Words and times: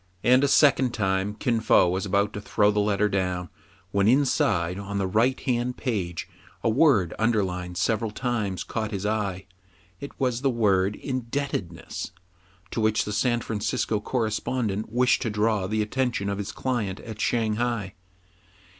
'* 0.00 0.24
And 0.24 0.42
a 0.42 0.48
second 0.48 0.92
time 0.92 1.34
Kin 1.36 1.60
Fo 1.60 1.88
was 1.88 2.04
about 2.04 2.32
to 2.32 2.40
throw 2.40 2.70
down 2.72 2.74
the 2.74 2.80
letter, 2.80 3.48
when 3.92 4.08
inside, 4.08 4.80
on 4.80 4.98
the 4.98 5.06
right 5.06 5.38
hand 5.42 5.76
page, 5.76 6.28
a 6.64 6.68
word 6.68 7.14
underlined 7.20 7.76
several 7.76 8.10
times 8.10 8.64
caught 8.64 8.90
his 8.90 9.06
eye. 9.06 9.46
It 10.00 10.10
was 10.18 10.40
the 10.40 10.50
word 10.50 10.96
"indebtedness," 10.96 12.10
to 12.72 12.80
which 12.80 13.04
the 13.04 13.12
San 13.12 13.42
Francisco 13.42 14.00
correspondent 14.00 14.90
wished 14.90 15.22
to 15.22 15.30
draw 15.30 15.68
the 15.68 15.82
attention 15.82 16.28
of 16.28 16.38
his 16.38 16.50
client 16.50 16.98
at 16.98 17.20
Shang 17.20 17.54
hai. 17.54 17.94